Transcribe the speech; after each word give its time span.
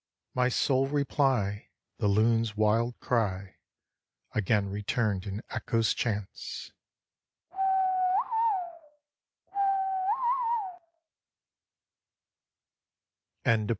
My 0.33 0.49
sole 0.49 0.87
reply, 0.87 1.67
the 1.99 2.07
loon's 2.07 2.57
wild 2.57 2.99
cry, 2.99 3.57
Again 4.33 4.67
returned 4.67 5.27
in 5.27 5.43
echo's 5.51 5.93
chance, 5.93 6.71
"Ke 7.51 7.59
woi 13.45 13.67
o! 13.67 13.67